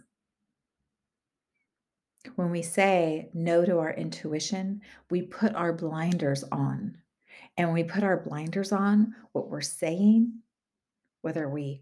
When 2.36 2.52
we 2.52 2.62
say 2.62 3.30
no 3.34 3.66
to 3.66 3.80
our 3.80 3.94
intuition, 3.94 4.82
we 5.10 5.22
put 5.22 5.54
our 5.56 5.74
blinders 5.74 6.44
on. 6.52 6.98
And 7.58 7.68
when 7.68 7.76
we 7.76 7.84
put 7.84 8.04
our 8.04 8.18
blinders 8.18 8.72
on, 8.72 9.16
what 9.34 9.50
we're 9.50 9.62
saying, 9.62 10.40
whether 11.22 11.48
we 11.50 11.82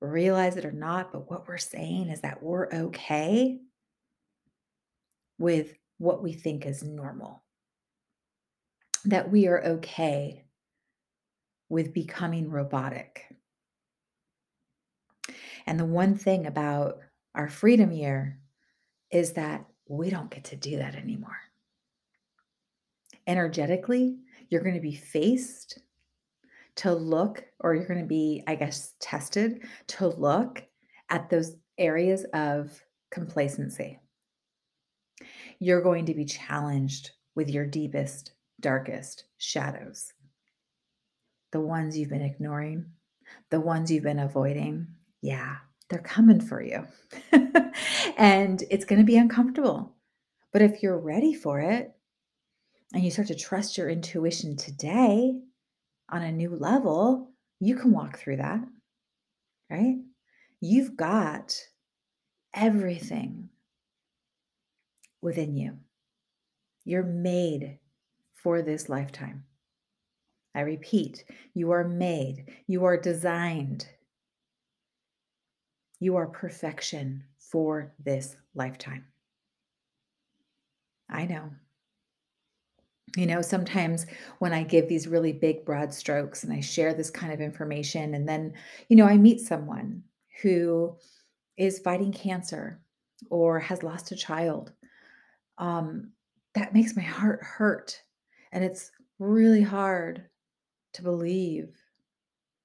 realize 0.00 0.56
it 0.56 0.64
or 0.64 0.72
not, 0.72 1.12
but 1.12 1.30
what 1.30 1.46
we're 1.46 1.58
saying 1.58 2.08
is 2.08 2.22
that 2.22 2.42
we're 2.42 2.68
okay 2.72 3.60
with 5.38 5.74
what 5.98 6.22
we 6.22 6.32
think 6.32 6.66
is 6.66 6.82
normal. 6.82 7.42
That 9.04 9.30
we 9.30 9.46
are 9.46 9.62
okay 9.64 10.44
with 11.68 11.94
becoming 11.94 12.50
robotic. 12.50 13.26
And 15.66 15.78
the 15.78 15.84
one 15.84 16.16
thing 16.16 16.46
about 16.46 16.98
our 17.34 17.48
freedom 17.48 17.92
year 17.92 18.38
is 19.10 19.32
that 19.34 19.64
we 19.88 20.10
don't 20.10 20.30
get 20.30 20.44
to 20.44 20.56
do 20.56 20.78
that 20.78 20.94
anymore. 20.94 21.38
Energetically, 23.26 24.18
you're 24.48 24.62
going 24.62 24.74
to 24.74 24.80
be 24.80 24.94
faced 24.94 25.80
to 26.76 26.92
look, 26.92 27.44
or 27.60 27.74
you're 27.74 27.86
going 27.86 28.00
to 28.00 28.06
be, 28.06 28.42
I 28.46 28.54
guess, 28.54 28.94
tested 29.00 29.62
to 29.88 30.08
look 30.08 30.62
at 31.08 31.30
those 31.30 31.56
areas 31.78 32.24
of 32.34 32.80
complacency. 33.10 33.98
You're 35.58 35.82
going 35.82 36.06
to 36.06 36.14
be 36.14 36.24
challenged 36.24 37.12
with 37.34 37.48
your 37.48 37.66
deepest, 37.66 38.32
darkest 38.60 39.24
shadows. 39.38 40.12
The 41.52 41.60
ones 41.60 41.96
you've 41.96 42.10
been 42.10 42.22
ignoring, 42.22 42.86
the 43.50 43.60
ones 43.60 43.90
you've 43.90 44.04
been 44.04 44.18
avoiding. 44.18 44.88
Yeah, 45.22 45.56
they're 45.88 46.00
coming 46.00 46.40
for 46.40 46.60
you. 46.60 46.86
and 48.16 48.62
it's 48.70 48.84
going 48.84 49.00
to 49.00 49.04
be 49.04 49.16
uncomfortable. 49.16 49.94
But 50.52 50.62
if 50.62 50.82
you're 50.82 50.98
ready 50.98 51.34
for 51.34 51.60
it 51.60 51.92
and 52.92 53.04
you 53.04 53.10
start 53.10 53.28
to 53.28 53.34
trust 53.34 53.76
your 53.76 53.88
intuition 53.88 54.56
today 54.56 55.38
on 56.08 56.22
a 56.22 56.32
new 56.32 56.50
level, 56.50 57.30
you 57.60 57.76
can 57.76 57.92
walk 57.92 58.18
through 58.18 58.36
that, 58.36 58.60
right? 59.70 59.96
You've 60.60 60.96
got 60.96 61.56
everything 62.54 63.50
within 65.20 65.56
you. 65.56 65.78
You're 66.84 67.02
made 67.02 67.78
for 68.34 68.62
this 68.62 68.88
lifetime. 68.88 69.44
I 70.54 70.60
repeat, 70.60 71.24
you 71.52 71.72
are 71.72 71.84
made, 71.86 72.46
you 72.66 72.84
are 72.84 72.96
designed 72.96 73.86
you 75.98 76.16
are 76.16 76.26
perfection 76.26 77.24
for 77.50 77.92
this 78.04 78.36
lifetime. 78.54 79.04
I 81.08 81.26
know. 81.26 81.50
You 83.16 83.26
know, 83.26 83.40
sometimes 83.40 84.06
when 84.40 84.52
I 84.52 84.62
give 84.62 84.88
these 84.88 85.06
really 85.06 85.32
big, 85.32 85.64
broad 85.64 85.94
strokes 85.94 86.44
and 86.44 86.52
I 86.52 86.60
share 86.60 86.92
this 86.92 87.10
kind 87.10 87.32
of 87.32 87.40
information, 87.40 88.14
and 88.14 88.28
then, 88.28 88.52
you 88.88 88.96
know, 88.96 89.06
I 89.06 89.16
meet 89.16 89.40
someone 89.40 90.02
who 90.42 90.96
is 91.56 91.78
fighting 91.78 92.12
cancer 92.12 92.80
or 93.30 93.58
has 93.60 93.82
lost 93.82 94.12
a 94.12 94.16
child, 94.16 94.72
um, 95.56 96.10
that 96.54 96.74
makes 96.74 96.96
my 96.96 97.02
heart 97.02 97.40
hurt. 97.42 98.02
And 98.52 98.64
it's 98.64 98.90
really 99.18 99.62
hard 99.62 100.24
to 100.94 101.02
believe 101.02 101.68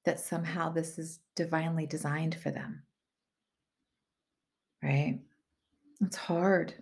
that 0.05 0.19
somehow 0.19 0.69
this 0.69 0.97
is 0.97 1.19
divinely 1.35 1.85
designed 1.85 2.35
for 2.35 2.49
them 2.49 2.83
right? 4.83 5.19
It's 6.01 6.15
hard. 6.15 6.73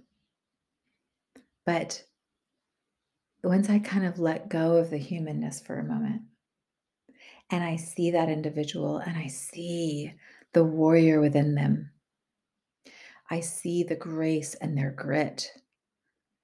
But 1.65 2.03
once 3.43 3.69
I 3.69 3.79
kind 3.79 4.05
of 4.05 4.19
let 4.19 4.49
go 4.49 4.77
of 4.77 4.89
the 4.89 4.97
humanness 4.97 5.61
for 5.61 5.79
a 5.79 5.83
moment 5.83 6.21
and 7.51 7.63
I 7.63 7.75
see 7.75 8.11
that 8.11 8.29
individual 8.29 8.97
and 8.97 9.17
I 9.17 9.27
see 9.27 10.13
the 10.53 10.63
warrior 10.63 11.19
within 11.19 11.55
them, 11.55 11.91
I 13.29 13.41
see 13.41 13.83
the 13.83 13.95
grace 13.95 14.55
and 14.55 14.77
their 14.77 14.91
grit 14.91 15.51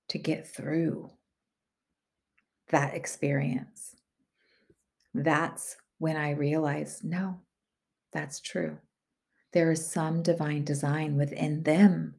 to 0.09 0.19
get 0.19 0.47
through 0.47 1.09
that 2.69 2.93
experience. 2.93 3.95
That's 5.13 5.77
when 5.97 6.17
I 6.17 6.31
realize 6.31 7.03
no, 7.03 7.39
that's 8.11 8.39
true 8.39 8.77
there 9.55 9.71
is 9.71 9.89
some 9.89 10.21
divine 10.21 10.65
design 10.65 11.15
within 11.15 11.63
them 11.63 12.13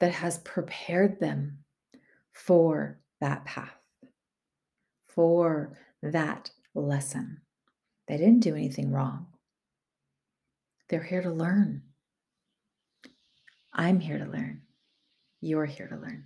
that 0.00 0.10
has 0.10 0.38
prepared 0.38 1.20
them 1.20 1.58
for 2.32 2.98
that 3.20 3.44
path, 3.44 3.76
for 5.06 5.78
that 6.02 6.50
lesson. 6.74 7.42
They 8.08 8.16
didn't 8.16 8.40
do 8.40 8.54
anything 8.54 8.90
wrong. 8.90 9.26
They're 10.88 11.02
here 11.02 11.20
to 11.20 11.30
learn. 11.30 11.82
I'm 13.74 14.00
here 14.00 14.18
to 14.18 14.24
learn. 14.24 14.62
You're 15.42 15.66
here 15.66 15.88
to 15.88 15.96
learn. 15.96 16.24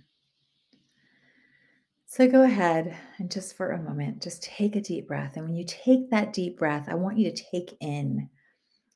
So 2.05 2.25
go 2.29 2.43
ahead 2.43 2.95
and 3.17 3.29
just 3.29 3.57
for 3.57 3.71
a 3.71 3.83
moment, 3.83 4.23
just 4.23 4.43
take 4.43 4.77
a 4.77 4.81
deep 4.81 5.09
breath. 5.09 5.35
And 5.35 5.43
when 5.43 5.55
you 5.55 5.65
take 5.67 6.09
that 6.09 6.31
deep 6.31 6.57
breath, 6.57 6.87
I 6.87 6.95
want 6.95 7.17
you 7.17 7.29
to 7.29 7.43
take 7.51 7.75
in 7.81 8.29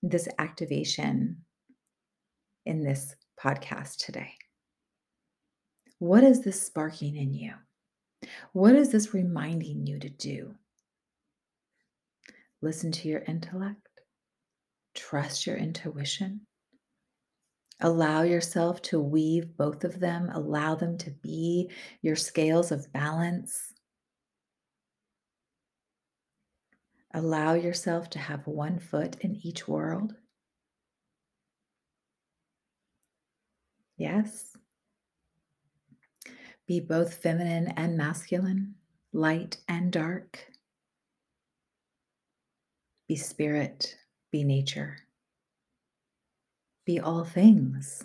this 0.10 0.28
activation 0.38 1.38
in 2.66 2.84
this 2.84 3.16
podcast 3.40 3.98
today? 3.98 4.34
What 6.00 6.24
is 6.24 6.42
this 6.42 6.62
sparking 6.62 7.16
in 7.16 7.34
you? 7.34 7.54
What 8.54 8.76
is 8.76 8.92
this 8.92 9.14
reminding 9.14 9.88
you 9.88 10.00
to 10.00 10.10
do? 10.10 10.56
Listen 12.62 12.92
to 12.92 13.08
your 13.08 13.22
intellect, 13.22 13.88
trust 14.96 15.46
your 15.46 15.58
intuition, 15.58 16.42
allow 17.80 18.24
yourself 18.24 18.82
to 18.84 19.00
weave 19.00 19.56
both 19.58 19.84
of 19.84 20.00
them, 20.00 20.30
allow 20.34 20.76
them 20.76 20.98
to 21.00 21.12
be 21.12 21.70
your 22.02 22.16
scales 22.16 22.72
of 22.72 22.92
balance. 22.94 23.74
Allow 27.18 27.54
yourself 27.54 28.10
to 28.10 28.20
have 28.20 28.46
one 28.46 28.78
foot 28.78 29.16
in 29.22 29.38
each 29.38 29.70
world. 29.70 30.16
Yes. 33.96 34.58
Be 36.68 36.82
both 36.82 37.14
feminine 37.14 37.70
and 37.78 37.96
masculine, 37.96 38.76
light 39.14 39.56
and 39.70 39.94
dark. 39.94 40.46
Be 43.08 43.16
spirit, 43.16 43.96
be 44.30 44.44
nature. 44.44 44.98
Be 46.86 47.00
all 47.00 47.24
things. 47.24 48.04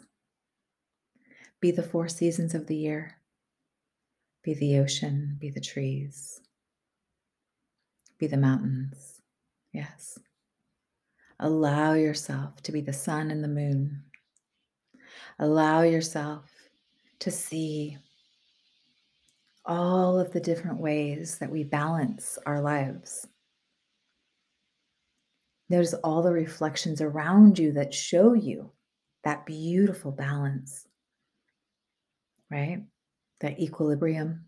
Be 1.61 1.73
the 1.73 1.83
four 1.83 2.07
seasons 2.07 2.55
of 2.55 2.68
the 2.68 2.77
year. 2.77 3.16
Be 4.44 4.55
the 4.55 4.79
ocean, 4.79 5.37
be 5.40 5.51
the 5.51 5.61
trees, 5.61 6.40
be 8.21 8.27
the 8.27 8.37
mountains. 8.37 9.21
Yes. 9.73 10.19
Allow 11.41 11.95
yourself 11.95 12.63
to 12.63 12.73
be 12.73 12.83
the 12.83 12.93
sun 12.93 13.31
and 13.31 13.43
the 13.43 13.49
moon. 13.49 14.03
Allow 15.39 15.83
yourself 15.83 16.45
to 17.21 17.31
see 17.31 17.97
all 19.65 20.19
of 20.19 20.33
the 20.33 20.41
different 20.41 20.79
ways 20.79 21.39
that 21.39 21.51
we 21.51 21.65
balance 21.65 22.39
our 22.45 22.61
lives. 22.61 23.27
Notice 25.71 25.95
all 25.95 26.23
the 26.23 26.33
reflections 26.33 27.01
around 27.01 27.59
you 27.59 27.73
that 27.73 27.95
show 27.95 28.35
you 28.35 28.73
that 29.25 29.47
beautiful 29.47 30.13
balance, 30.13 30.87
right? 32.51 32.83
That 33.41 33.61
equilibrium, 33.61 34.47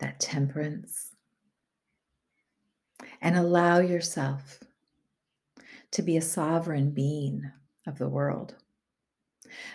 that 0.00 0.20
temperance. 0.20 1.10
And 3.20 3.36
allow 3.36 3.78
yourself 3.78 4.60
to 5.92 6.02
be 6.02 6.16
a 6.16 6.22
sovereign 6.22 6.90
being 6.90 7.50
of 7.86 7.98
the 7.98 8.08
world. 8.08 8.56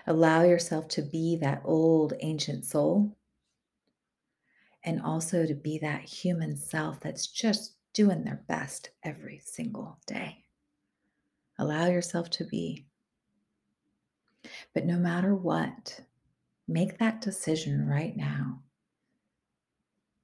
Allow 0.06 0.44
yourself 0.44 0.88
to 0.90 1.02
be 1.02 1.36
that 1.38 1.62
old 1.64 2.14
ancient 2.22 2.66
soul 2.66 3.16
and 4.84 5.02
also 5.02 5.46
to 5.46 5.54
be 5.54 5.78
that 5.80 6.02
human 6.02 6.56
self 6.56 7.00
that's 7.00 7.28
just 7.28 7.76
doing 7.94 8.24
their 8.24 8.44
best 8.48 8.92
every 9.04 9.40
single 9.44 10.00
day. 10.08 10.46
Allow 11.60 11.88
yourself 11.88 12.30
to 12.32 12.46
be. 12.46 12.86
But 14.74 14.86
no 14.86 14.98
matter 14.98 15.36
what, 15.36 16.02
make 16.68 17.00
that 17.00 17.22
decision 17.22 17.88
right 17.88 18.16
now. 18.16 18.62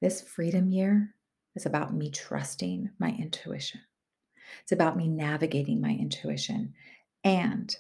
This 0.01 0.21
freedom 0.21 0.69
year 0.69 1.15
is 1.55 1.65
about 1.65 1.93
me 1.93 2.09
trusting 2.09 2.89
my 2.99 3.15
intuition. 3.19 3.81
It's 4.61 4.71
about 4.71 4.97
me 4.97 5.07
navigating 5.07 5.81
my 5.81 5.91
intuition 5.91 6.73
and 7.23 7.75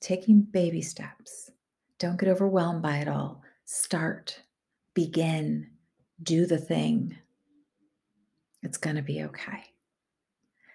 taking 0.00 0.42
baby 0.42 0.82
steps. 0.82 1.50
Don't 1.98 2.18
get 2.18 2.28
overwhelmed 2.28 2.82
by 2.82 2.98
it 2.98 3.08
all. 3.08 3.42
Start, 3.64 4.40
begin, 4.94 5.70
do 6.22 6.46
the 6.46 6.58
thing. 6.58 7.16
It's 8.62 8.78
going 8.78 8.96
to 8.96 9.02
be 9.02 9.22
okay. 9.24 9.64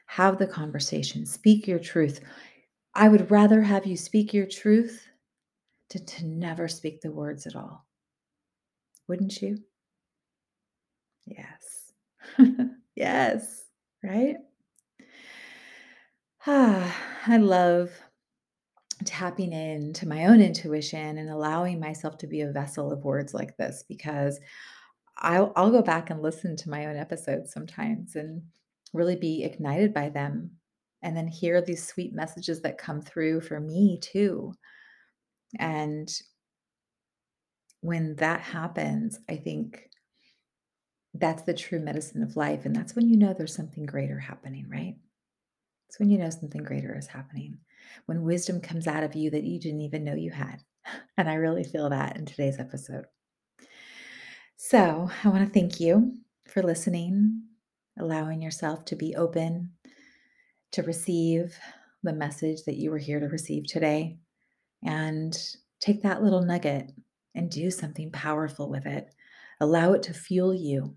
Have 0.07 0.37
the 0.37 0.47
conversation, 0.47 1.25
speak 1.25 1.67
your 1.67 1.79
truth. 1.79 2.21
I 2.93 3.09
would 3.09 3.29
rather 3.29 3.61
have 3.61 3.85
you 3.85 3.97
speak 3.97 4.33
your 4.33 4.45
truth 4.45 5.07
than 5.89 6.05
to 6.05 6.25
never 6.25 6.67
speak 6.67 7.01
the 7.01 7.11
words 7.11 7.45
at 7.47 7.55
all. 7.55 7.85
Wouldn't 9.07 9.41
you? 9.41 9.57
Yes. 11.25 11.84
yes, 12.95 13.65
right? 14.03 14.37
Ah, 16.47 16.95
I 17.27 17.35
love 17.37 17.91
tapping 19.05 19.51
into 19.51 20.07
my 20.07 20.25
own 20.25 20.41
intuition 20.41 21.17
and 21.17 21.29
allowing 21.29 21.79
myself 21.79 22.17
to 22.19 22.27
be 22.27 22.41
a 22.41 22.51
vessel 22.51 22.91
of 22.91 23.03
words 23.03 23.33
like 23.33 23.57
this 23.57 23.83
because 23.87 24.39
I'll, 25.17 25.53
I'll 25.55 25.71
go 25.71 25.81
back 25.81 26.09
and 26.09 26.21
listen 26.21 26.55
to 26.57 26.69
my 26.69 26.85
own 26.87 26.97
episodes 26.97 27.51
sometimes 27.53 28.15
and 28.15 28.43
really 28.93 29.15
be 29.15 29.43
ignited 29.43 29.93
by 29.93 30.09
them 30.09 30.51
and 31.03 31.17
then 31.17 31.27
hear 31.27 31.61
these 31.61 31.85
sweet 31.87 32.13
messages 32.13 32.61
that 32.61 32.77
come 32.77 33.01
through 33.01 33.41
for 33.41 33.59
me 33.59 33.99
too. 34.01 34.53
And 35.59 36.09
when 37.81 38.15
that 38.15 38.41
happens, 38.41 39.19
I 39.29 39.37
think 39.37 39.89
that's 41.19 41.43
the 41.43 41.53
true 41.53 41.79
medicine 41.79 42.23
of 42.23 42.35
life. 42.35 42.65
And 42.65 42.75
that's 42.75 42.95
when 42.95 43.07
you 43.09 43.17
know 43.17 43.33
there's 43.33 43.55
something 43.55 43.85
greater 43.85 44.19
happening, 44.19 44.67
right? 44.69 44.95
It's 45.87 45.99
when 45.99 46.09
you 46.09 46.17
know 46.17 46.29
something 46.29 46.63
greater 46.63 46.97
is 46.97 47.07
happening. 47.07 47.57
When 48.05 48.23
wisdom 48.23 48.59
comes 48.59 48.87
out 48.87 49.03
of 49.03 49.15
you 49.15 49.29
that 49.31 49.43
you 49.43 49.59
didn't 49.59 49.81
even 49.81 50.03
know 50.03 50.15
you 50.15 50.31
had. 50.31 50.61
And 51.17 51.27
I 51.27 51.35
really 51.35 51.63
feel 51.63 51.89
that 51.89 52.15
in 52.15 52.25
today's 52.25 52.59
episode. 52.59 53.05
So 54.55 55.09
I 55.23 55.29
want 55.29 55.43
to 55.47 55.51
thank 55.51 55.79
you 55.79 56.13
for 56.47 56.61
listening, 56.61 57.41
allowing 57.97 58.41
yourself 58.41 58.85
to 58.85 58.95
be 58.95 59.15
open 59.15 59.71
to 60.73 60.83
receive 60.83 61.57
the 62.03 62.13
message 62.13 62.65
that 62.65 62.75
you 62.75 62.91
were 62.91 62.99
here 62.99 63.19
to 63.19 63.27
receive 63.27 63.65
today. 63.65 64.19
And 64.83 65.35
take 65.79 66.03
that 66.03 66.21
little 66.21 66.43
nugget 66.43 66.91
and 67.33 67.49
do 67.49 67.71
something 67.71 68.11
powerful 68.11 68.69
with 68.69 68.85
it. 68.85 69.09
Allow 69.59 69.93
it 69.93 70.03
to 70.03 70.13
fuel 70.13 70.53
you 70.53 70.95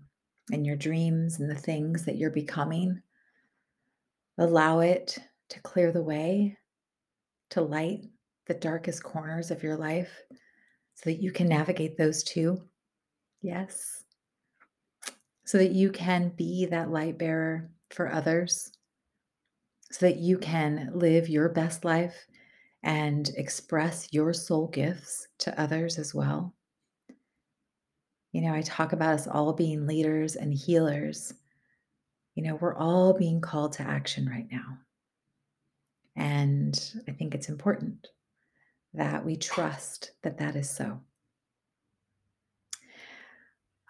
and 0.51 0.65
your 0.65 0.75
dreams 0.75 1.39
and 1.39 1.49
the 1.49 1.55
things 1.55 2.05
that 2.05 2.17
you're 2.17 2.29
becoming. 2.29 3.01
Allow 4.37 4.79
it 4.79 5.17
to 5.49 5.61
clear 5.61 5.91
the 5.91 6.03
way, 6.03 6.57
to 7.51 7.61
light 7.61 8.05
the 8.47 8.53
darkest 8.53 9.03
corners 9.03 9.51
of 9.51 9.63
your 9.63 9.75
life 9.75 10.11
so 10.95 11.09
that 11.09 11.21
you 11.21 11.31
can 11.31 11.47
navigate 11.47 11.97
those 11.97 12.23
too 12.23 12.61
Yes. 13.41 14.03
So 15.45 15.57
that 15.57 15.71
you 15.71 15.91
can 15.91 16.29
be 16.29 16.65
that 16.67 16.91
light 16.91 17.17
bearer 17.17 17.71
for 17.89 18.11
others, 18.11 18.71
so 19.91 20.05
that 20.05 20.17
you 20.17 20.37
can 20.37 20.91
live 20.93 21.27
your 21.27 21.49
best 21.49 21.83
life 21.83 22.27
and 22.83 23.29
express 23.35 24.13
your 24.13 24.33
soul 24.33 24.67
gifts 24.67 25.27
to 25.39 25.59
others 25.59 25.97
as 25.97 26.13
well. 26.13 26.53
You 28.31 28.41
know, 28.41 28.53
I 28.53 28.61
talk 28.61 28.93
about 28.93 29.15
us 29.15 29.27
all 29.27 29.53
being 29.53 29.87
leaders 29.87 30.35
and 30.35 30.53
healers. 30.53 31.33
You 32.35 32.43
know, 32.43 32.55
we're 32.55 32.75
all 32.75 33.13
being 33.13 33.41
called 33.41 33.73
to 33.73 33.83
action 33.83 34.27
right 34.27 34.47
now. 34.51 34.77
And 36.15 36.79
I 37.07 37.11
think 37.11 37.33
it's 37.33 37.49
important 37.49 38.07
that 38.93 39.25
we 39.25 39.35
trust 39.35 40.11
that 40.23 40.37
that 40.39 40.55
is 40.55 40.69
so. 40.69 40.99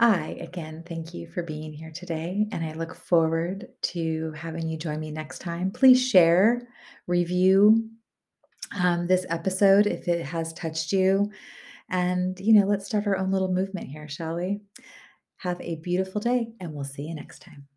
I 0.02 0.38
again 0.40 0.84
thank 0.88 1.14
you 1.14 1.28
for 1.28 1.44
being 1.44 1.74
here 1.74 1.92
today, 1.92 2.48
and 2.54 2.64
I 2.64 2.72
look 2.74 2.96
forward 2.96 3.68
to 3.82 4.32
having 4.32 4.70
you 4.70 4.78
join 4.78 5.00
me 5.00 5.12
next 5.12 5.40
time. 5.40 5.72
Please 5.72 6.02
share, 6.02 6.62
review 7.06 7.90
um, 8.80 9.08
this 9.08 9.26
episode 9.30 9.88
if 9.88 10.08
it 10.08 10.26
has 10.26 10.54
touched 10.54 10.94
you. 10.94 11.30
And, 11.90 12.40
you 12.40 12.54
know, 12.54 12.66
let's 12.68 12.86
start 12.86 13.08
our 13.08 13.18
own 13.18 13.32
little 13.32 13.52
movement 13.52 13.88
here, 13.88 14.08
shall 14.08 14.36
we? 14.36 14.62
Have 15.38 15.60
a 15.62 15.78
beautiful 15.78 16.22
day, 16.22 16.50
and 16.60 16.74
we'll 16.74 16.84
see 16.84 17.04
you 17.04 17.16
next 17.16 17.42
time. 17.42 17.68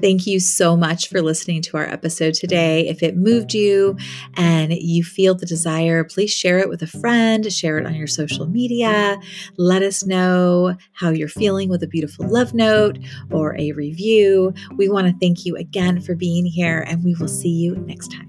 Thank 0.00 0.26
you 0.26 0.40
so 0.40 0.76
much 0.76 1.08
for 1.08 1.22
listening 1.22 1.62
to 1.62 1.76
our 1.78 1.84
episode 1.84 2.34
today. 2.34 2.86
If 2.86 3.02
it 3.02 3.16
moved 3.16 3.54
you 3.54 3.96
and 4.34 4.72
you 4.72 5.02
feel 5.02 5.34
the 5.34 5.46
desire, 5.46 6.04
please 6.04 6.30
share 6.30 6.58
it 6.58 6.68
with 6.68 6.82
a 6.82 6.86
friend, 6.86 7.50
share 7.50 7.78
it 7.78 7.86
on 7.86 7.94
your 7.94 8.06
social 8.06 8.46
media. 8.46 9.18
Let 9.56 9.82
us 9.82 10.04
know 10.04 10.76
how 10.92 11.10
you're 11.10 11.28
feeling 11.28 11.70
with 11.70 11.82
a 11.82 11.86
beautiful 11.86 12.28
love 12.28 12.52
note 12.52 12.98
or 13.30 13.58
a 13.58 13.72
review. 13.72 14.52
We 14.76 14.88
want 14.88 15.06
to 15.06 15.18
thank 15.18 15.46
you 15.46 15.56
again 15.56 16.00
for 16.00 16.14
being 16.14 16.44
here, 16.44 16.80
and 16.86 17.02
we 17.02 17.14
will 17.14 17.28
see 17.28 17.48
you 17.48 17.76
next 17.76 18.12
time. 18.12 18.25